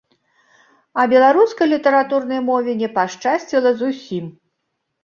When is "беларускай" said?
1.11-1.67